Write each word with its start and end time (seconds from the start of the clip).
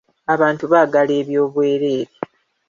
Abantu 0.33 0.63
baagala 0.71 1.13
ebyobwerere. 1.21 1.95